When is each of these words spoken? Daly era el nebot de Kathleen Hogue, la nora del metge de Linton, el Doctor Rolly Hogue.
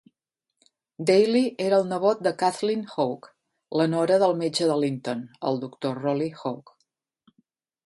Daly 1.09 1.41
era 1.65 1.77
el 1.81 1.85
nebot 1.89 2.23
de 2.27 2.31
Kathleen 2.39 2.81
Hogue, 2.95 3.31
la 3.81 3.87
nora 3.93 4.19
del 4.25 4.35
metge 4.41 4.71
de 4.73 4.81
Linton, 4.87 5.23
el 5.51 5.63
Doctor 5.67 6.03
Rolly 6.09 6.33
Hogue. 6.43 6.77